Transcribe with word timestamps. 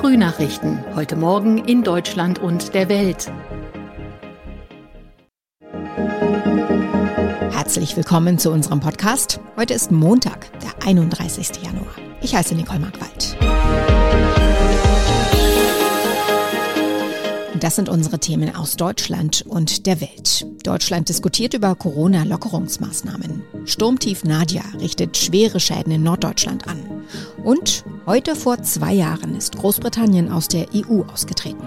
Frühnachrichten. 0.00 0.82
Heute 0.94 1.14
Morgen 1.14 1.58
in 1.58 1.82
Deutschland 1.82 2.38
und 2.38 2.72
der 2.72 2.88
Welt. 2.88 3.30
Herzlich 7.50 7.98
willkommen 7.98 8.38
zu 8.38 8.50
unserem 8.50 8.80
Podcast. 8.80 9.40
Heute 9.58 9.74
ist 9.74 9.92
Montag, 9.92 10.50
der 10.60 10.88
31. 10.88 11.50
Januar. 11.62 11.94
Ich 12.22 12.34
heiße 12.34 12.54
Nicole 12.54 12.78
Markwald. 12.78 13.36
Das 17.70 17.76
sind 17.76 17.88
unsere 17.88 18.18
Themen 18.18 18.56
aus 18.56 18.74
Deutschland 18.74 19.42
und 19.42 19.86
der 19.86 20.00
Welt. 20.00 20.44
Deutschland 20.64 21.08
diskutiert 21.08 21.54
über 21.54 21.76
Corona-Lockerungsmaßnahmen. 21.76 23.44
Sturmtief 23.64 24.24
Nadia 24.24 24.64
richtet 24.80 25.16
schwere 25.16 25.60
Schäden 25.60 25.92
in 25.92 26.02
Norddeutschland 26.02 26.66
an. 26.66 27.04
Und 27.44 27.84
heute 28.06 28.34
vor 28.34 28.60
zwei 28.64 28.92
Jahren 28.92 29.36
ist 29.36 29.56
Großbritannien 29.56 30.32
aus 30.32 30.48
der 30.48 30.66
EU 30.74 31.02
ausgetreten. 31.02 31.62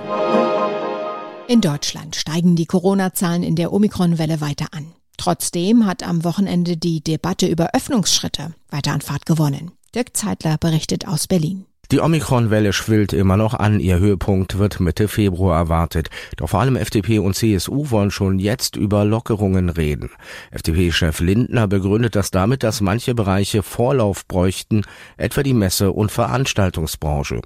In 1.48 1.62
Deutschland 1.62 2.18
steigen 2.18 2.58
die 2.58 2.66
Corona-Zahlen 2.66 3.41
in 3.41 3.55
der 3.55 3.72
Omikron-Welle 3.72 4.41
weiter 4.41 4.66
an. 4.74 4.88
Trotzdem 5.16 5.85
hat 5.85 6.04
am 6.04 6.26
Wochenende 6.26 6.76
die 6.76 7.02
Debatte 7.02 7.48
über 7.48 7.70
Öffnungsschritte 7.74 8.54
weiter 8.70 8.91
an 8.91 8.99
Fahrt 8.99 9.26
gewonnen. 9.26 9.72
Dirk 9.96 10.18
Zeitler 10.18 10.58
berichtet 10.58 11.08
aus 11.08 11.27
Berlin. 11.27 11.66
Die 11.94 12.00
Omikron-Welle 12.00 12.74
schwillt 12.74 13.14
immer 13.14 13.38
noch 13.38 13.54
an. 13.54 13.80
Ihr 13.80 14.00
Höhepunkt 14.00 14.58
wird 14.58 14.80
Mitte 14.80 15.08
Februar 15.08 15.56
erwartet. 15.56 16.10
Doch 16.38 16.50
vor 16.50 16.60
allem 16.60 16.76
FDP 16.76 17.20
und 17.20 17.36
CSU 17.36 17.92
wollen 17.92 18.10
schon 18.10 18.40
jetzt 18.40 18.76
über 18.76 19.06
Lockerungen 19.06 19.70
reden. 19.70 20.10
FDP-Chef 20.50 21.20
Lindner 21.20 21.68
begründet 21.68 22.16
das 22.16 22.32
damit, 22.32 22.64
dass 22.64 22.82
manche 22.82 23.14
Bereiche 23.14 23.62
Vorlauf 23.62 24.28
bräuchten, 24.28 24.86
etwa 25.18 25.44
die 25.44 25.54
Messe- 25.54 25.92
und 25.92 26.12
Veranstaltungsbranche. 26.12 27.42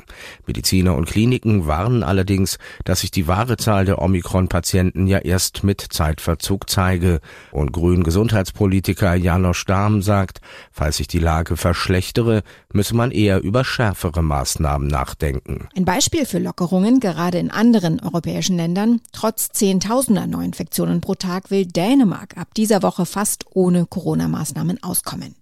Mediziner 0.46 0.95
und 0.95 1.09
Kliniken 1.09 1.68
warnen 1.68 2.04
allerdings, 2.04 2.58
dass 2.86 3.02
sich 3.02 3.11
die 3.11 3.28
wahre 3.28 3.58
Zahl 3.58 3.84
der 3.84 4.02
Omikron-Patienten 4.02 5.08
ja 5.08 5.17
erst 5.17 5.66
mit 5.66 5.82
Zeitverzug 5.82 6.70
zeige. 6.70 7.20
Und 7.52 7.73
Grün-Gesundheitspolitiker 7.73 9.14
Janosch 9.14 9.66
Dahm 9.66 10.02
sagt, 10.02 10.39
falls 10.72 10.95
sich 10.95 11.08
die 11.09 11.20
Lage 11.20 11.58
verschlechtere, 11.58 12.44
müsse 12.72 12.95
man 12.95 13.11
eher 13.11 13.42
über 13.42 13.66
schärfere 13.66 14.22
Maßnahmen 14.23 14.36
nachdenken. 14.88 15.67
Ein 15.75 15.85
Beispiel 15.85 16.25
für 16.25 16.39
Lockerungen, 16.39 16.99
gerade 16.99 17.38
in 17.39 17.52
anderen 17.52 17.99
europäischen 17.99 18.57
Ländern. 18.57 19.02
Trotz 19.11 19.49
Zehntausender 19.49 20.27
Neuinfektionen 20.27 21.02
pro 21.02 21.16
Tag 21.16 21.52
will 21.52 21.66
Dänemark 21.66 22.38
ab 22.38 22.53
dieser 22.55 22.83
Woche 22.83 23.05
fast 23.05 23.45
ohne 23.52 23.85
Corona-Maßnahmen 23.85 24.83
auskommen. 24.83 25.35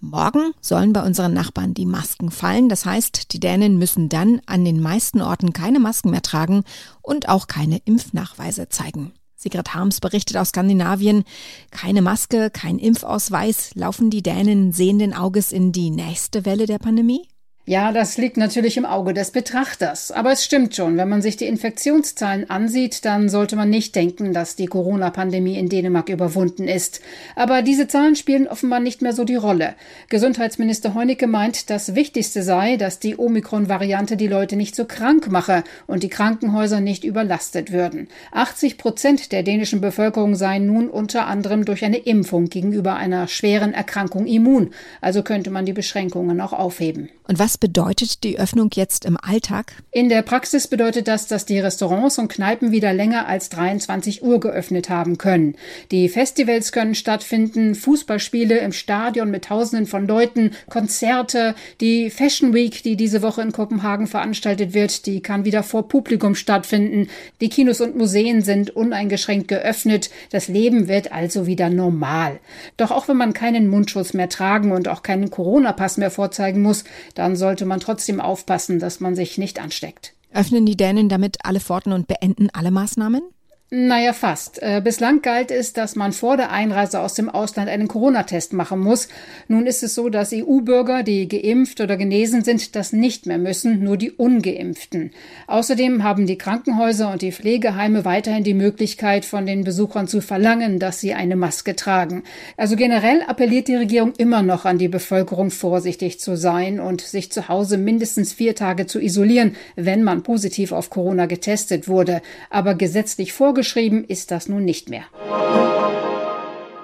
Morgen 0.00 0.52
sollen 0.60 0.92
bei 0.92 1.02
unseren 1.02 1.34
Nachbarn 1.34 1.74
die 1.74 1.86
Masken 1.86 2.30
fallen. 2.30 2.68
Das 2.68 2.86
heißt, 2.86 3.32
die 3.32 3.40
Dänen 3.40 3.78
müssen 3.78 4.08
dann 4.08 4.40
an 4.46 4.64
den 4.64 4.80
meisten 4.80 5.20
Orten 5.20 5.52
keine 5.52 5.80
Masken 5.80 6.10
mehr 6.10 6.22
tragen 6.22 6.62
und 7.02 7.28
auch 7.28 7.48
keine 7.48 7.78
Impfnachweise 7.84 8.68
zeigen. 8.68 9.12
Sigrid 9.34 9.74
Harms 9.74 10.00
berichtet 10.00 10.36
aus 10.36 10.48
Skandinavien, 10.48 11.24
keine 11.70 12.02
Maske, 12.02 12.50
kein 12.50 12.78
Impfausweis, 12.78 13.70
laufen 13.74 14.10
die 14.10 14.22
Dänen 14.22 14.72
sehenden 14.72 15.14
Auges 15.14 15.52
in 15.52 15.70
die 15.70 15.90
nächste 15.90 16.44
Welle 16.44 16.66
der 16.66 16.78
Pandemie? 16.78 17.28
Ja, 17.68 17.92
das 17.92 18.16
liegt 18.16 18.38
natürlich 18.38 18.78
im 18.78 18.86
Auge 18.86 19.12
des 19.12 19.30
Betrachters. 19.30 20.10
Aber 20.10 20.32
es 20.32 20.42
stimmt 20.42 20.74
schon, 20.74 20.96
wenn 20.96 21.10
man 21.10 21.20
sich 21.20 21.36
die 21.36 21.44
Infektionszahlen 21.44 22.48
ansieht, 22.48 23.04
dann 23.04 23.28
sollte 23.28 23.56
man 23.56 23.68
nicht 23.68 23.94
denken, 23.94 24.32
dass 24.32 24.56
die 24.56 24.64
Corona-Pandemie 24.64 25.58
in 25.58 25.68
Dänemark 25.68 26.08
überwunden 26.08 26.66
ist. 26.66 27.02
Aber 27.36 27.60
diese 27.60 27.86
Zahlen 27.86 28.16
spielen 28.16 28.48
offenbar 28.48 28.80
nicht 28.80 29.02
mehr 29.02 29.12
so 29.12 29.24
die 29.24 29.34
Rolle. 29.34 29.74
Gesundheitsminister 30.08 30.94
Heunicke 30.94 31.26
meint, 31.26 31.68
das 31.68 31.94
Wichtigste 31.94 32.42
sei, 32.42 32.78
dass 32.78 33.00
die 33.00 33.18
Omikron-Variante 33.18 34.16
die 34.16 34.28
Leute 34.28 34.56
nicht 34.56 34.74
so 34.74 34.86
krank 34.86 35.30
mache 35.30 35.62
und 35.86 36.02
die 36.02 36.08
Krankenhäuser 36.08 36.80
nicht 36.80 37.04
überlastet 37.04 37.70
würden. 37.70 38.08
80 38.32 38.78
Prozent 38.78 39.30
der 39.30 39.42
dänischen 39.42 39.82
Bevölkerung 39.82 40.36
seien 40.36 40.64
nun 40.64 40.88
unter 40.88 41.26
anderem 41.26 41.66
durch 41.66 41.84
eine 41.84 41.98
Impfung 41.98 42.46
gegenüber 42.46 42.96
einer 42.96 43.28
schweren 43.28 43.74
Erkrankung 43.74 44.24
immun. 44.24 44.70
Also 45.02 45.22
könnte 45.22 45.50
man 45.50 45.66
die 45.66 45.74
Beschränkungen 45.74 46.40
auch 46.40 46.54
aufheben. 46.54 47.10
Und 47.30 47.38
was 47.38 47.58
bedeutet 47.58 48.24
die 48.24 48.38
Öffnung 48.38 48.70
jetzt 48.72 49.04
im 49.04 49.18
Alltag? 49.20 49.74
In 49.90 50.08
der 50.08 50.22
Praxis 50.22 50.66
bedeutet 50.66 51.08
das, 51.08 51.26
dass 51.26 51.44
die 51.44 51.58
Restaurants 51.58 52.18
und 52.18 52.28
Kneipen 52.28 52.72
wieder 52.72 52.94
länger 52.94 53.28
als 53.28 53.50
23 53.50 54.22
Uhr 54.22 54.40
geöffnet 54.40 54.88
haben 54.88 55.18
können. 55.18 55.54
Die 55.90 56.08
Festivals 56.08 56.72
können 56.72 56.94
stattfinden, 56.94 57.74
Fußballspiele 57.74 58.56
im 58.60 58.72
Stadion 58.72 59.30
mit 59.30 59.44
Tausenden 59.44 59.86
von 59.86 60.06
Leuten, 60.06 60.52
Konzerte, 60.70 61.54
die 61.82 62.08
Fashion 62.08 62.54
Week, 62.54 62.82
die 62.82 62.96
diese 62.96 63.20
Woche 63.20 63.42
in 63.42 63.52
Kopenhagen 63.52 64.06
veranstaltet 64.06 64.72
wird, 64.72 65.04
die 65.04 65.20
kann 65.20 65.44
wieder 65.44 65.62
vor 65.62 65.86
Publikum 65.86 66.34
stattfinden. 66.34 67.08
Die 67.42 67.50
Kinos 67.50 67.82
und 67.82 67.94
Museen 67.94 68.40
sind 68.40 68.70
uneingeschränkt 68.70 69.48
geöffnet. 69.48 70.08
Das 70.30 70.48
Leben 70.48 70.88
wird 70.88 71.12
also 71.12 71.46
wieder 71.46 71.68
normal. 71.68 72.40
Doch 72.78 72.90
auch 72.90 73.06
wenn 73.06 73.18
man 73.18 73.34
keinen 73.34 73.68
Mundschutz 73.68 74.14
mehr 74.14 74.30
tragen 74.30 74.72
und 74.72 74.88
auch 74.88 75.02
keinen 75.02 75.30
Corona-Pass 75.30 75.98
mehr 75.98 76.10
vorzeigen 76.10 76.62
muss, 76.62 76.84
dann 77.18 77.34
sollte 77.34 77.66
man 77.66 77.80
trotzdem 77.80 78.20
aufpassen, 78.20 78.78
dass 78.78 79.00
man 79.00 79.16
sich 79.16 79.38
nicht 79.38 79.60
ansteckt. 79.60 80.14
Öffnen 80.32 80.64
die 80.66 80.76
Dänen 80.76 81.08
damit 81.08 81.38
alle 81.42 81.58
Pforten 81.58 81.92
und 81.92 82.06
beenden 82.06 82.48
alle 82.52 82.70
Maßnahmen? 82.70 83.22
Naja, 83.70 84.14
fast. 84.14 84.62
Äh, 84.62 84.80
bislang 84.82 85.20
galt 85.20 85.50
es, 85.50 85.74
dass 85.74 85.94
man 85.94 86.14
vor 86.14 86.38
der 86.38 86.50
Einreise 86.50 87.00
aus 87.00 87.12
dem 87.12 87.28
Ausland 87.28 87.68
einen 87.68 87.86
Corona-Test 87.86 88.54
machen 88.54 88.80
muss. 88.80 89.08
Nun 89.46 89.66
ist 89.66 89.82
es 89.82 89.94
so, 89.94 90.08
dass 90.08 90.32
EU-Bürger, 90.32 91.02
die 91.02 91.28
geimpft 91.28 91.82
oder 91.82 91.98
genesen 91.98 92.44
sind, 92.44 92.74
das 92.76 92.94
nicht 92.94 93.26
mehr 93.26 93.36
müssen, 93.36 93.84
nur 93.84 93.98
die 93.98 94.10
ungeimpften. 94.10 95.10
Außerdem 95.48 96.02
haben 96.02 96.26
die 96.26 96.38
Krankenhäuser 96.38 97.12
und 97.12 97.20
die 97.20 97.30
Pflegeheime 97.30 98.06
weiterhin 98.06 98.42
die 98.42 98.54
Möglichkeit, 98.54 99.26
von 99.26 99.44
den 99.44 99.64
Besuchern 99.64 100.08
zu 100.08 100.22
verlangen, 100.22 100.78
dass 100.78 101.00
sie 101.00 101.12
eine 101.12 101.36
Maske 101.36 101.76
tragen. 101.76 102.22
Also 102.56 102.74
generell 102.74 103.20
appelliert 103.26 103.68
die 103.68 103.76
Regierung 103.76 104.14
immer 104.16 104.40
noch 104.40 104.64
an 104.64 104.78
die 104.78 104.88
Bevölkerung, 104.88 105.50
vorsichtig 105.50 106.20
zu 106.20 106.38
sein 106.38 106.80
und 106.80 107.02
sich 107.02 107.30
zu 107.30 107.48
Hause 107.48 107.76
mindestens 107.76 108.32
vier 108.32 108.54
Tage 108.54 108.86
zu 108.86 108.98
isolieren, 108.98 109.56
wenn 109.76 110.04
man 110.04 110.22
positiv 110.22 110.72
auf 110.72 110.88
Corona 110.88 111.26
getestet 111.26 111.86
wurde. 111.86 112.22
Aber 112.48 112.74
gesetzlich 112.74 113.34
vorgeschrieben 113.34 113.57
vorgeschrieben 113.58 114.04
ist 114.04 114.30
das 114.30 114.48
nun 114.48 114.64
nicht 114.64 114.88
mehr. 114.88 115.02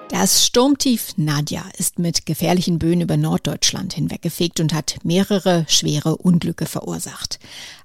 Das 0.09 0.45
Sturmtief 0.45 1.13
Nadja 1.15 1.63
ist 1.77 1.99
mit 1.99 2.25
gefährlichen 2.25 2.79
Böen 2.79 2.99
über 2.99 3.15
Norddeutschland 3.15 3.93
hinweggefegt 3.93 4.59
und 4.59 4.73
hat 4.73 4.97
mehrere 5.03 5.65
schwere 5.69 6.17
Unglücke 6.17 6.65
verursacht. 6.65 7.39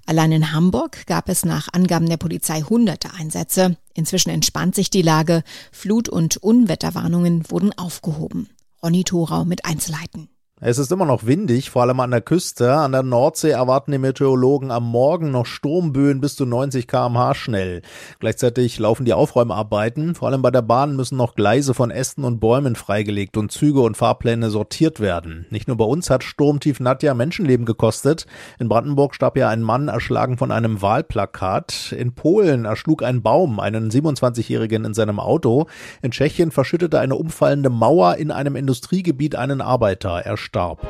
Allein 0.05 0.33
in 0.33 0.51
Hamburg 0.51 1.05
gab 1.07 1.29
es 1.29 1.45
nach 1.45 1.69
Angaben 1.71 2.09
der 2.09 2.17
Polizei 2.17 2.63
hunderte 2.63 3.13
Einsätze. 3.13 3.77
Inzwischen 3.93 4.29
entspannt 4.29 4.75
sich 4.75 4.89
die 4.89 5.01
Lage. 5.01 5.43
Flut- 5.71 6.09
und 6.09 6.35
Unwetterwarnungen 6.35 7.49
wurden 7.49 7.71
aufgehoben. 7.77 8.49
Ronny 8.83 9.05
Thorau 9.05 9.45
mit 9.45 9.63
Einzelheiten. 9.63 10.27
Es 10.63 10.77
ist 10.77 10.91
immer 10.91 11.05
noch 11.05 11.25
windig, 11.25 11.71
vor 11.71 11.81
allem 11.81 11.99
an 12.01 12.11
der 12.11 12.21
Küste. 12.21 12.71
An 12.75 12.91
der 12.91 13.01
Nordsee 13.01 13.49
erwarten 13.49 13.93
die 13.93 13.97
Meteorologen 13.97 14.69
am 14.69 14.87
Morgen 14.87 15.31
noch 15.31 15.47
Sturmböen 15.47 16.21
bis 16.21 16.35
zu 16.35 16.45
90 16.45 16.85
kmh 16.85 17.33
schnell. 17.33 17.81
Gleichzeitig 18.19 18.77
laufen 18.77 19.03
die 19.03 19.13
Aufräumarbeiten. 19.13 20.13
Vor 20.13 20.27
allem 20.27 20.43
bei 20.43 20.51
der 20.51 20.61
Bahn 20.61 20.95
müssen 20.95 21.17
noch 21.17 21.33
Gleise 21.33 21.73
von 21.73 21.89
Ästen 21.89 22.23
und 22.23 22.39
Bäumen 22.39 22.75
freigelegt 22.75 23.37
und 23.37 23.51
Züge 23.51 23.81
und 23.81 23.97
Fahrpläne 23.97 24.51
sortiert 24.51 24.99
werden. 24.99 25.47
Nicht 25.49 25.67
nur 25.67 25.77
bei 25.77 25.85
uns 25.85 26.11
hat 26.11 26.23
Sturmtief 26.23 26.79
Nadja 26.79 27.15
Menschenleben 27.15 27.65
gekostet. 27.65 28.27
In 28.59 28.69
Brandenburg 28.69 29.15
starb 29.15 29.37
ja 29.37 29.49
ein 29.49 29.63
Mann 29.63 29.87
erschlagen 29.87 30.37
von 30.37 30.51
einem 30.51 30.83
Wahlplakat. 30.83 31.91
In 31.97 32.13
Polen 32.13 32.65
erschlug 32.65 33.01
ein 33.01 33.23
Baum 33.23 33.59
einen 33.59 33.89
27-Jährigen 33.89 34.85
in 34.85 34.93
seinem 34.93 35.19
Auto. 35.19 35.65
In 36.03 36.11
Tschechien 36.11 36.51
verschüttete 36.51 36.99
eine 36.99 37.15
umfallende 37.15 37.71
Mauer 37.71 38.17
in 38.17 38.29
einem 38.29 38.55
Industriegebiet 38.55 39.35
einen 39.35 39.61
Arbeiter. 39.61 40.19
Er 40.23 40.37
starb. 40.51 40.85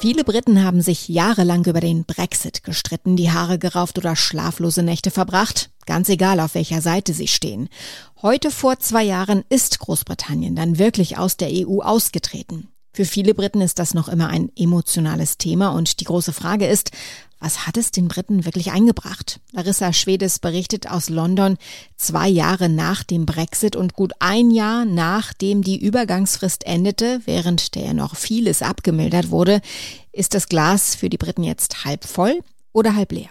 Viele 0.00 0.24
Briten 0.24 0.64
haben 0.64 0.80
sich 0.80 1.08
jahrelang 1.08 1.64
über 1.66 1.78
den 1.78 2.04
Brexit 2.04 2.64
gestritten, 2.64 3.14
die 3.14 3.30
Haare 3.30 3.60
gerauft 3.60 3.96
oder 3.96 4.16
schlaflose 4.16 4.82
Nächte 4.82 5.12
verbracht, 5.12 5.70
ganz 5.86 6.08
egal 6.08 6.40
auf 6.40 6.56
welcher 6.56 6.80
Seite 6.80 7.14
sie 7.14 7.28
stehen. 7.28 7.68
Heute 8.20 8.50
vor 8.50 8.80
zwei 8.80 9.04
Jahren 9.04 9.44
ist 9.48 9.78
Großbritannien 9.78 10.56
dann 10.56 10.80
wirklich 10.80 11.16
aus 11.16 11.36
der 11.36 11.50
EU 11.52 11.78
ausgetreten. 11.80 12.66
Für 12.92 13.04
viele 13.04 13.34
Briten 13.34 13.60
ist 13.60 13.78
das 13.78 13.94
noch 13.94 14.08
immer 14.08 14.28
ein 14.28 14.50
emotionales 14.56 15.38
Thema 15.38 15.68
und 15.68 16.00
die 16.00 16.04
große 16.04 16.32
Frage 16.32 16.66
ist, 16.66 16.90
was 17.42 17.66
hat 17.66 17.76
es 17.76 17.90
den 17.90 18.06
Briten 18.06 18.44
wirklich 18.44 18.70
eingebracht? 18.70 19.40
Larissa 19.50 19.92
Schwedes 19.92 20.38
berichtet 20.38 20.88
aus 20.88 21.08
London, 21.08 21.58
zwei 21.96 22.28
Jahre 22.28 22.68
nach 22.68 23.02
dem 23.02 23.26
Brexit 23.26 23.74
und 23.74 23.94
gut 23.94 24.12
ein 24.20 24.52
Jahr 24.52 24.84
nachdem 24.84 25.62
die 25.62 25.82
Übergangsfrist 25.84 26.64
endete, 26.64 27.20
während 27.24 27.74
der 27.74 27.94
noch 27.94 28.14
vieles 28.14 28.62
abgemildert 28.62 29.30
wurde, 29.30 29.60
ist 30.12 30.34
das 30.34 30.48
Glas 30.48 30.94
für 30.94 31.08
die 31.08 31.18
Briten 31.18 31.42
jetzt 31.42 31.84
halb 31.84 32.04
voll 32.04 32.40
oder 32.72 32.94
halb 32.94 33.10
leer? 33.10 33.30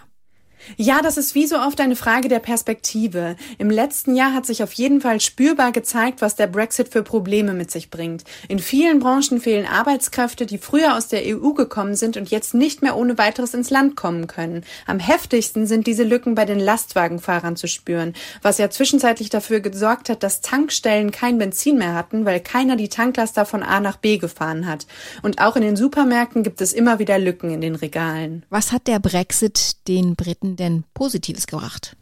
Ja, 0.77 1.01
das 1.01 1.17
ist 1.17 1.35
wie 1.35 1.47
so 1.47 1.57
oft 1.57 1.79
eine 1.81 1.95
Frage 1.95 2.27
der 2.27 2.39
Perspektive. 2.39 3.35
Im 3.57 3.69
letzten 3.69 4.15
Jahr 4.15 4.33
hat 4.33 4.45
sich 4.45 4.63
auf 4.63 4.73
jeden 4.73 5.01
Fall 5.01 5.19
spürbar 5.19 5.71
gezeigt, 5.71 6.21
was 6.21 6.35
der 6.35 6.47
Brexit 6.47 6.89
für 6.89 7.03
Probleme 7.03 7.53
mit 7.53 7.71
sich 7.71 7.89
bringt. 7.89 8.23
In 8.47 8.59
vielen 8.59 8.99
Branchen 8.99 9.41
fehlen 9.41 9.65
Arbeitskräfte, 9.65 10.45
die 10.45 10.57
früher 10.57 10.95
aus 10.95 11.07
der 11.07 11.23
EU 11.25 11.53
gekommen 11.53 11.95
sind 11.95 12.17
und 12.17 12.29
jetzt 12.29 12.53
nicht 12.53 12.81
mehr 12.81 12.95
ohne 12.95 13.17
weiteres 13.17 13.53
ins 13.53 13.69
Land 13.69 13.95
kommen 13.95 14.27
können. 14.27 14.63
Am 14.85 14.99
heftigsten 14.99 15.67
sind 15.67 15.87
diese 15.87 16.03
Lücken 16.03 16.35
bei 16.35 16.45
den 16.45 16.59
Lastwagenfahrern 16.59 17.55
zu 17.55 17.67
spüren, 17.67 18.13
was 18.41 18.57
ja 18.57 18.69
zwischenzeitlich 18.69 19.29
dafür 19.29 19.59
gesorgt 19.59 20.09
hat, 20.09 20.23
dass 20.23 20.41
Tankstellen 20.41 21.11
kein 21.11 21.37
Benzin 21.37 21.77
mehr 21.77 21.93
hatten, 21.93 22.25
weil 22.25 22.39
keiner 22.39 22.75
die 22.75 22.89
Tanklaster 22.89 23.45
von 23.45 23.63
A 23.63 23.79
nach 23.79 23.97
B 23.97 24.17
gefahren 24.17 24.67
hat. 24.67 24.85
Und 25.21 25.41
auch 25.41 25.55
in 25.55 25.61
den 25.61 25.75
Supermärkten 25.75 26.43
gibt 26.43 26.61
es 26.61 26.73
immer 26.73 26.99
wieder 26.99 27.19
Lücken 27.19 27.51
in 27.51 27.61
den 27.61 27.75
Regalen. 27.75 28.43
Was 28.49 28.71
hat 28.71 28.87
der 28.87 28.99
Brexit 28.99 29.87
den 29.87 30.15
Briten 30.15 30.50
denn 30.55 30.83
Positives 30.93 31.47
gebracht? 31.47 31.95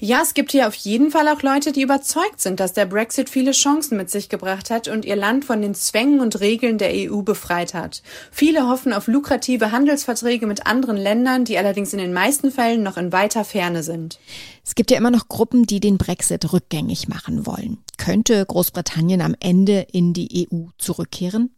Ja, 0.00 0.20
es 0.22 0.34
gibt 0.34 0.52
hier 0.52 0.68
auf 0.68 0.74
jeden 0.74 1.10
Fall 1.10 1.28
auch 1.28 1.42
Leute, 1.42 1.72
die 1.72 1.82
überzeugt 1.82 2.40
sind, 2.40 2.60
dass 2.60 2.72
der 2.72 2.86
Brexit 2.86 3.30
viele 3.30 3.52
Chancen 3.52 3.96
mit 3.96 4.10
sich 4.10 4.28
gebracht 4.28 4.70
hat 4.70 4.88
und 4.88 5.04
ihr 5.04 5.16
Land 5.16 5.44
von 5.44 5.62
den 5.62 5.74
Zwängen 5.74 6.20
und 6.20 6.40
Regeln 6.40 6.78
der 6.78 6.90
EU 6.92 7.22
befreit 7.22 7.74
hat. 7.74 8.02
Viele 8.30 8.68
hoffen 8.68 8.92
auf 8.92 9.06
lukrative 9.06 9.72
Handelsverträge 9.72 10.46
mit 10.46 10.66
anderen 10.66 10.96
Ländern, 10.96 11.44
die 11.44 11.58
allerdings 11.58 11.92
in 11.92 11.98
den 11.98 12.12
meisten 12.12 12.50
Fällen 12.50 12.82
noch 12.82 12.96
in 12.96 13.12
weiter 13.12 13.44
Ferne 13.44 13.82
sind. 13.82 14.18
Es 14.64 14.74
gibt 14.74 14.90
ja 14.90 14.98
immer 14.98 15.10
noch 15.10 15.28
Gruppen, 15.28 15.64
die 15.64 15.80
den 15.80 15.98
Brexit 15.98 16.52
rückgängig 16.52 17.08
machen 17.08 17.46
wollen. 17.46 17.78
Könnte 17.98 18.44
Großbritannien 18.44 19.22
am 19.22 19.36
Ende 19.40 19.86
in 19.92 20.12
die 20.12 20.48
EU 20.52 20.66
zurückkehren? 20.78 21.55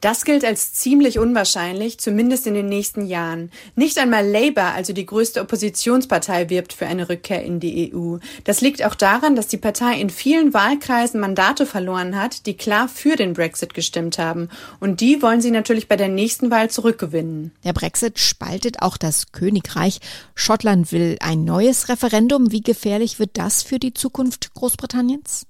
Das 0.00 0.24
gilt 0.24 0.44
als 0.44 0.72
ziemlich 0.72 1.18
unwahrscheinlich, 1.18 1.98
zumindest 1.98 2.46
in 2.46 2.54
den 2.54 2.66
nächsten 2.66 3.06
Jahren. 3.06 3.50
Nicht 3.76 3.98
einmal 3.98 4.26
Labour, 4.26 4.72
also 4.74 4.92
die 4.92 5.06
größte 5.06 5.40
Oppositionspartei, 5.40 6.48
wirbt 6.48 6.72
für 6.72 6.86
eine 6.86 7.08
Rückkehr 7.08 7.44
in 7.44 7.60
die 7.60 7.92
EU. 7.94 8.16
Das 8.44 8.60
liegt 8.60 8.84
auch 8.84 8.94
daran, 8.94 9.36
dass 9.36 9.48
die 9.48 9.56
Partei 9.56 10.00
in 10.00 10.10
vielen 10.10 10.54
Wahlkreisen 10.54 11.20
Mandate 11.20 11.66
verloren 11.66 12.16
hat, 12.16 12.46
die 12.46 12.56
klar 12.56 12.88
für 12.88 13.16
den 13.16 13.34
Brexit 13.34 13.74
gestimmt 13.74 14.18
haben. 14.18 14.48
Und 14.80 15.00
die 15.00 15.22
wollen 15.22 15.40
sie 15.40 15.50
natürlich 15.50 15.88
bei 15.88 15.96
der 15.96 16.08
nächsten 16.08 16.50
Wahl 16.50 16.70
zurückgewinnen. 16.70 17.52
Der 17.64 17.72
Brexit 17.72 18.18
spaltet 18.18 18.82
auch 18.82 18.96
das 18.96 19.32
Königreich. 19.32 20.00
Schottland 20.34 20.92
will 20.92 21.16
ein 21.20 21.44
neues 21.44 21.88
Referendum. 21.88 22.52
Wie 22.52 22.62
gefährlich 22.62 23.18
wird 23.18 23.30
das 23.34 23.62
für 23.62 23.78
die 23.78 23.94
Zukunft 23.94 24.54
Großbritanniens? 24.54 25.46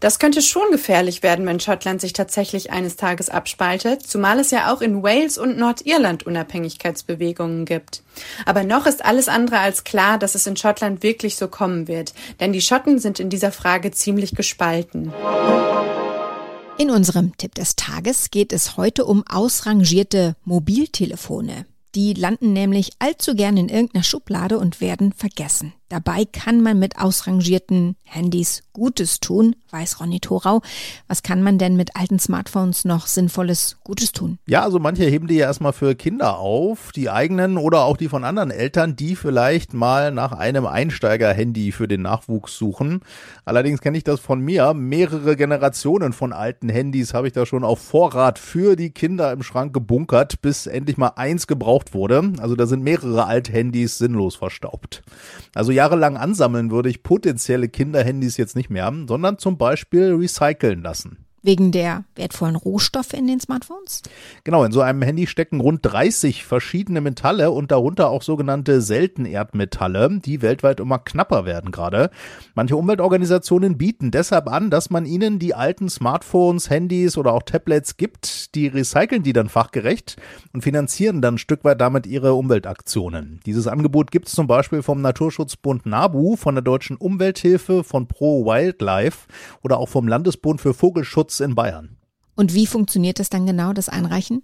Das 0.00 0.18
könnte 0.18 0.42
schon 0.42 0.70
gefährlich 0.70 1.22
werden, 1.22 1.46
wenn 1.46 1.60
Schottland 1.60 2.00
sich 2.00 2.12
tatsächlich 2.12 2.70
eines 2.70 2.96
Tages 2.96 3.28
abspaltet, 3.28 4.02
zumal 4.02 4.38
es 4.38 4.50
ja 4.50 4.72
auch 4.72 4.80
in 4.80 5.02
Wales 5.02 5.38
und 5.38 5.58
Nordirland 5.58 6.24
Unabhängigkeitsbewegungen 6.24 7.64
gibt. 7.64 8.02
Aber 8.46 8.64
noch 8.64 8.86
ist 8.86 9.04
alles 9.04 9.28
andere 9.28 9.58
als 9.58 9.84
klar, 9.84 10.18
dass 10.18 10.34
es 10.34 10.46
in 10.46 10.56
Schottland 10.56 11.02
wirklich 11.02 11.36
so 11.36 11.48
kommen 11.48 11.88
wird, 11.88 12.14
denn 12.40 12.52
die 12.52 12.60
Schotten 12.60 12.98
sind 12.98 13.20
in 13.20 13.30
dieser 13.30 13.52
Frage 13.52 13.90
ziemlich 13.90 14.34
gespalten. 14.34 15.12
In 16.78 16.90
unserem 16.90 17.36
Tipp 17.36 17.56
des 17.56 17.74
Tages 17.74 18.30
geht 18.30 18.52
es 18.52 18.76
heute 18.76 19.04
um 19.04 19.24
ausrangierte 19.26 20.36
Mobiltelefone. 20.44 21.66
Die 21.96 22.14
landen 22.14 22.52
nämlich 22.52 22.92
allzu 23.00 23.34
gern 23.34 23.56
in 23.56 23.68
irgendeiner 23.68 24.04
Schublade 24.04 24.58
und 24.58 24.80
werden 24.80 25.12
vergessen. 25.12 25.72
Dabei 25.88 26.26
kann 26.26 26.60
man 26.62 26.78
mit 26.78 26.98
ausrangierten 26.98 27.96
Handys 28.04 28.62
Gutes 28.74 29.20
tun, 29.20 29.56
weiß 29.70 30.00
Ronny 30.00 30.20
Thorau. 30.20 30.62
Was 31.08 31.22
kann 31.22 31.42
man 31.42 31.58
denn 31.58 31.76
mit 31.76 31.96
alten 31.96 32.18
Smartphones 32.18 32.84
noch 32.84 33.06
Sinnvolles 33.06 33.78
Gutes 33.82 34.12
tun? 34.12 34.38
Ja, 34.46 34.62
also 34.62 34.78
manche 34.78 35.04
heben 35.04 35.26
die 35.26 35.36
ja 35.36 35.46
erstmal 35.46 35.72
für 35.72 35.94
Kinder 35.94 36.38
auf, 36.38 36.92
die 36.92 37.10
eigenen 37.10 37.56
oder 37.56 37.84
auch 37.84 37.96
die 37.96 38.08
von 38.08 38.22
anderen 38.22 38.50
Eltern, 38.50 38.96
die 38.96 39.16
vielleicht 39.16 39.74
mal 39.74 40.12
nach 40.12 40.32
einem 40.32 40.66
Einsteiger-Handy 40.66 41.72
für 41.72 41.88
den 41.88 42.02
Nachwuchs 42.02 42.56
suchen. 42.56 43.00
Allerdings 43.44 43.80
kenne 43.80 43.96
ich 43.96 44.04
das 44.04 44.20
von 44.20 44.40
mir. 44.40 44.74
Mehrere 44.74 45.36
Generationen 45.36 46.12
von 46.12 46.32
alten 46.32 46.68
Handys 46.68 47.14
habe 47.14 47.26
ich 47.26 47.32
da 47.32 47.46
schon 47.46 47.64
auf 47.64 47.80
Vorrat 47.80 48.38
für 48.38 48.76
die 48.76 48.90
Kinder 48.90 49.32
im 49.32 49.42
Schrank 49.42 49.72
gebunkert, 49.72 50.42
bis 50.42 50.66
endlich 50.66 50.98
mal 50.98 51.12
eins 51.16 51.46
gebraucht 51.46 51.94
wurde. 51.94 52.32
Also 52.38 52.54
da 52.54 52.66
sind 52.66 52.84
mehrere 52.84 53.24
alte 53.24 53.52
Handys 53.52 53.98
sinnlos 53.98 54.36
verstaubt. 54.36 55.02
Also 55.54 55.72
jahrelang 55.78 56.16
ansammeln 56.16 56.72
würde 56.72 56.90
ich 56.90 57.04
potenzielle 57.04 57.68
Kinderhandys 57.68 58.36
jetzt 58.36 58.56
nicht 58.56 58.68
mehr, 58.68 58.92
sondern 59.06 59.38
zum 59.38 59.58
Beispiel 59.58 60.12
recyceln 60.12 60.82
lassen. 60.82 61.27
Wegen 61.42 61.70
der 61.70 62.04
wertvollen 62.16 62.56
Rohstoffe 62.56 63.12
in 63.12 63.28
den 63.28 63.38
Smartphones? 63.38 64.02
Genau, 64.42 64.64
in 64.64 64.72
so 64.72 64.80
einem 64.80 65.02
Handy 65.02 65.28
stecken 65.28 65.60
rund 65.60 65.80
30 65.82 66.44
verschiedene 66.44 67.00
Metalle 67.00 67.52
und 67.52 67.70
darunter 67.70 68.10
auch 68.10 68.22
sogenannte 68.22 68.80
Seltenerdmetalle, 68.80 70.18
die 70.24 70.42
weltweit 70.42 70.80
immer 70.80 70.98
knapper 70.98 71.44
werden 71.44 71.70
gerade. 71.70 72.10
Manche 72.54 72.76
Umweltorganisationen 72.76 73.78
bieten 73.78 74.10
deshalb 74.10 74.48
an, 74.48 74.68
dass 74.68 74.90
man 74.90 75.06
ihnen 75.06 75.38
die 75.38 75.54
alten 75.54 75.88
Smartphones, 75.88 76.70
Handys 76.70 77.16
oder 77.16 77.32
auch 77.32 77.44
Tablets 77.44 77.96
gibt. 77.96 78.56
Die 78.56 78.66
recyceln 78.66 79.22
die 79.22 79.32
dann 79.32 79.48
fachgerecht 79.48 80.16
und 80.52 80.62
finanzieren 80.62 81.22
dann 81.22 81.34
ein 81.34 81.38
Stück 81.38 81.62
weit 81.62 81.80
damit 81.80 82.06
ihre 82.06 82.34
Umweltaktionen. 82.34 83.38
Dieses 83.46 83.68
Angebot 83.68 84.10
gibt 84.10 84.26
es 84.26 84.34
zum 84.34 84.48
Beispiel 84.48 84.82
vom 84.82 85.02
Naturschutzbund 85.02 85.86
NABU, 85.86 86.34
von 86.34 86.56
der 86.56 86.62
Deutschen 86.62 86.96
Umwelthilfe, 86.96 87.84
von 87.84 88.08
Pro 88.08 88.44
Wildlife 88.44 89.28
oder 89.62 89.78
auch 89.78 89.88
vom 89.88 90.08
Landesbund 90.08 90.60
für 90.60 90.74
Vogelschutz 90.74 91.27
in 91.40 91.54
Bayern. 91.54 91.96
Und 92.34 92.54
wie 92.54 92.66
funktioniert 92.66 93.18
das 93.18 93.30
dann 93.30 93.46
genau, 93.46 93.72
das 93.72 93.88
Einreichen? 93.88 94.42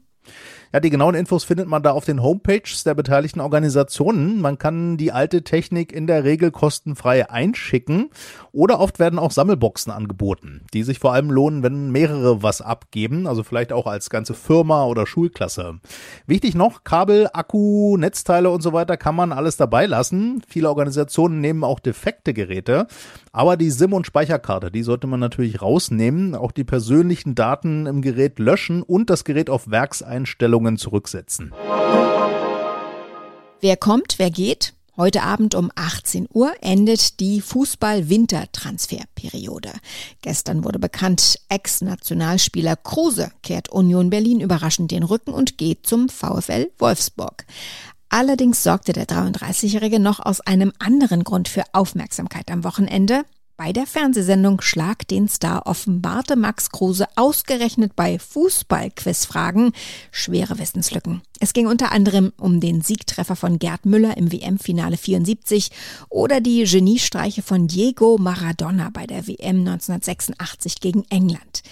Ja, 0.75 0.81
die 0.81 0.91
genauen 0.91 1.15
Infos 1.15 1.45
findet 1.45 1.69
man 1.69 1.85
da 1.85 1.93
auf 1.93 2.05
den 2.05 2.21
Homepages 2.21 2.83
der 2.83 2.95
beteiligten 2.95 3.39
Organisationen. 3.39 4.41
Man 4.41 4.59
kann 4.59 4.97
die 4.97 5.13
alte 5.13 5.45
Technik 5.45 5.93
in 5.93 6.09
der 6.09 6.25
Regel 6.25 6.51
kostenfrei 6.51 7.31
einschicken 7.31 8.11
oder 8.51 8.81
oft 8.81 8.99
werden 8.99 9.21
auch 9.21 9.31
Sammelboxen 9.31 9.93
angeboten, 9.93 10.63
die 10.75 10.83
sich 10.83 10.99
vor 10.99 11.13
allem 11.13 11.31
lohnen, 11.31 11.63
wenn 11.63 11.93
mehrere 11.93 12.43
was 12.43 12.61
abgeben, 12.61 13.29
also 13.29 13.45
vielleicht 13.45 13.73
auch 13.73 13.87
als 13.87 14.11
ganze 14.11 14.35
Firma 14.35 14.85
oder 14.87 15.07
Schulklasse. 15.07 15.79
Wichtig 16.27 16.57
noch, 16.57 16.83
Kabel, 16.83 17.29
Akku, 17.33 17.97
Netzteile 17.97 18.51
und 18.51 18.61
so 18.61 18.73
weiter 18.73 18.97
kann 18.97 19.15
man 19.15 19.31
alles 19.31 19.57
dabei 19.57 19.87
lassen. 19.87 20.43
Viele 20.49 20.69
Organisationen 20.69 21.41
nehmen 21.41 21.63
auch 21.63 21.79
defekte 21.79 22.35
Geräte, 22.35 22.89
aber 23.31 23.57
die 23.57 23.71
SIM- 23.71 23.93
und 23.93 24.09
Speicherkarte, 24.09 24.73
die 24.73 24.83
sollte 24.83 25.07
man 25.07 25.21
natürlich 25.21 25.63
rausnehmen, 25.63 26.35
auch 26.35 26.51
die 26.51 26.65
persönlichen 26.65 27.37
Daten 27.37 27.87
im 27.87 28.03
Gerät 28.03 28.41
löschen 28.41 28.83
und 28.83 29.09
das 29.09 29.23
Gerät 29.23 29.49
auf 29.51 29.71
Werkseinstellungen 29.71 30.64
Leistungen 30.65 30.79
zurücksetzen. 30.79 31.53
Wer 33.61 33.77
kommt, 33.77 34.15
wer 34.19 34.31
geht? 34.31 34.73
Heute 34.97 35.23
Abend 35.23 35.57
um 35.57 35.73
18 35.75 36.29
Uhr 36.33 36.55
endet 36.61 37.19
die 37.19 37.41
Fußball-Wintertransferperiode. 37.41 39.73
Gestern 40.23 40.63
wurde 40.65 40.79
bekannt, 40.79 41.41
Ex-Nationalspieler 41.49 42.77
Kruse 42.77 43.33
kehrt 43.43 43.71
Union 43.71 44.11
Berlin 44.11 44.39
überraschend 44.41 44.93
den 44.93 45.03
Rücken 45.03 45.35
und 45.35 45.59
geht 45.59 45.85
zum 45.87 46.09
VfL 46.09 46.71
Wolfsburg. 46.79 47.45
Allerdings 48.09 48.63
sorgte 48.63 48.93
der 48.93 49.07
33-Jährige 49.07 49.99
noch 49.99 50.21
aus 50.21 50.41
einem 50.41 50.73
anderen 50.79 51.25
Grund 51.25 51.49
für 51.49 51.65
Aufmerksamkeit 51.73 52.49
am 52.53 52.63
Wochenende. 52.63 53.25
Bei 53.57 53.73
der 53.73 53.87
Fernsehsendung 53.87 54.61
Schlag 54.61 55.07
den 55.07 55.29
Star 55.29 55.69
offenbarte 55.69 56.35
Max 56.35 56.71
Kruse 56.71 57.07
ausgerechnet 57.15 57.95
bei 57.95 58.19
Fußball-Quizfragen 58.19 59.71
schwere 60.11 60.59
Wissenslücken. 60.59 61.23
Es 61.39 61.53
ging 61.53 61.69
unter 61.69 61.93
anderem 61.93 62.33
um 62.37 62.59
den 62.59 62.81
Siegtreffer 62.81 63.37
von 63.37 63.61
Gerd 63.61 63.87
Müller 63.87 64.17
im 64.17 64.33
WM-Finale 64.33 64.97
74 64.97 65.71
oder 66.09 66.41
die 66.41 66.65
Geniestreiche 66.65 67.43
von 67.43 67.69
Diego 67.69 68.19
Maradona 68.19 68.91
bei 68.93 69.07
der 69.07 69.29
WM 69.29 69.61
1986 69.61 70.81
gegen 70.81 71.05
England. 71.09 71.63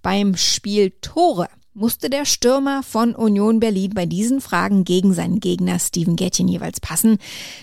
Beim 0.00 0.36
Spiel 0.36 0.92
Tore 1.00 1.48
musste 1.74 2.10
der 2.10 2.24
Stürmer 2.24 2.82
von 2.82 3.14
Union 3.14 3.60
Berlin 3.60 3.92
bei 3.94 4.06
diesen 4.06 4.40
Fragen 4.40 4.84
gegen 4.84 5.14
seinen 5.14 5.40
Gegner 5.40 5.78
Steven 5.78 6.16
Gettin 6.16 6.48
jeweils 6.48 6.80
passen. 6.80 7.18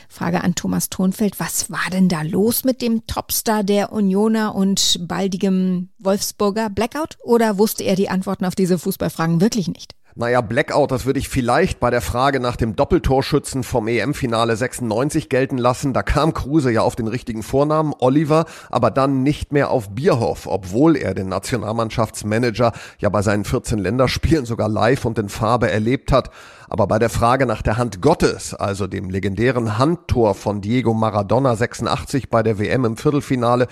Frage 0.07 0.43
an 0.43 0.55
Thomas 0.55 0.89
Thonfeld, 0.89 1.39
was 1.39 1.69
war 1.69 1.89
denn 1.91 2.09
da 2.09 2.23
los 2.23 2.63
mit 2.63 2.81
dem 2.81 3.05
Topstar 3.05 3.63
der 3.63 3.91
Unioner 3.91 4.55
und 4.55 4.99
baldigem 5.07 5.89
Wolfsburger 5.99 6.69
Blackout? 6.69 7.17
Oder 7.23 7.57
wusste 7.57 7.83
er 7.83 7.95
die 7.95 8.09
Antworten 8.09 8.45
auf 8.45 8.55
diese 8.55 8.79
Fußballfragen 8.79 9.41
wirklich 9.41 9.67
nicht? 9.67 9.95
Naja, 10.19 10.41
Blackout, 10.41 10.91
das 10.91 11.05
würde 11.05 11.17
ich 11.17 11.29
vielleicht 11.29 11.79
bei 11.79 11.89
der 11.89 12.01
Frage 12.01 12.41
nach 12.41 12.57
dem 12.57 12.75
Doppeltorschützen 12.75 13.63
vom 13.63 13.87
EM-Finale 13.87 14.57
96 14.57 15.29
gelten 15.29 15.57
lassen. 15.57 15.93
Da 15.93 16.03
kam 16.03 16.33
Kruse 16.33 16.73
ja 16.73 16.81
auf 16.81 16.97
den 16.97 17.07
richtigen 17.07 17.41
Vornamen, 17.41 17.93
Oliver, 17.99 18.43
aber 18.69 18.91
dann 18.91 19.23
nicht 19.23 19.53
mehr 19.53 19.71
auf 19.71 19.91
Bierhoff, 19.91 20.45
obwohl 20.45 20.97
er 20.97 21.13
den 21.13 21.29
Nationalmannschaftsmanager 21.29 22.73
ja 22.99 23.07
bei 23.07 23.21
seinen 23.21 23.45
14 23.45 23.79
Länderspielen 23.79 24.45
sogar 24.45 24.67
live 24.67 25.05
und 25.05 25.17
in 25.17 25.29
Farbe 25.29 25.71
erlebt 25.71 26.11
hat. 26.11 26.31
Aber 26.67 26.85
bei 26.85 26.99
der 26.99 27.09
Frage 27.09 27.45
nach 27.45 27.61
der 27.61 27.77
Hand 27.77 28.01
Gottes, 28.01 28.53
also 28.53 28.87
dem 28.87 29.09
legendären 29.09 29.77
Handtor 29.77 30.35
von 30.35 30.59
Diego 30.59 30.93
Maradona 30.93 31.55
86 31.55 32.29
bei 32.29 32.43
der 32.43 32.59
WM 32.59 32.83
im 32.83 32.97
Viertelfinale, 32.97 33.67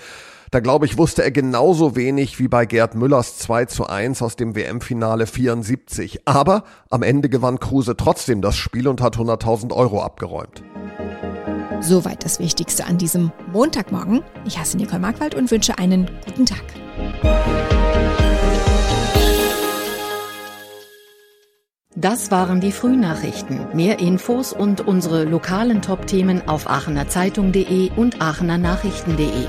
da 0.50 0.60
glaube 0.60 0.86
ich, 0.86 0.98
wusste 0.98 1.22
er 1.22 1.30
genauso 1.30 1.96
wenig 1.96 2.38
wie 2.38 2.48
bei 2.48 2.66
Gerd 2.66 2.94
Müllers 2.94 3.38
2 3.38 3.66
zu 3.66 3.86
1 3.86 4.22
aus 4.22 4.36
dem 4.36 4.54
WM-Finale 4.54 5.26
74. 5.26 6.26
Aber 6.26 6.64
am 6.90 7.02
Ende 7.02 7.28
gewann 7.28 7.58
Kruse 7.60 7.96
trotzdem 7.96 8.40
das 8.40 8.56
Spiel 8.56 8.88
und 8.88 9.00
hat 9.00 9.16
100.000 9.16 9.72
Euro 9.72 10.02
abgeräumt. 10.02 10.62
Soweit 11.80 12.24
das 12.24 12.40
Wichtigste 12.40 12.86
an 12.86 12.98
diesem 12.98 13.30
Montagmorgen. 13.52 14.22
Ich 14.44 14.58
heiße 14.58 14.76
Nicole 14.76 15.00
Markwald 15.00 15.34
und 15.34 15.50
wünsche 15.50 15.78
einen 15.78 16.10
guten 16.26 16.46
Tag. 16.46 16.64
Das 21.94 22.30
waren 22.30 22.60
die 22.60 22.70
Frühnachrichten. 22.70 23.74
Mehr 23.74 23.98
Infos 23.98 24.52
und 24.52 24.86
unsere 24.86 25.24
lokalen 25.24 25.82
Top-Themen 25.82 26.46
auf 26.48 26.70
aachenerzeitung.de 26.70 27.90
und 27.96 28.22
aachenernachrichten.de. 28.22 29.48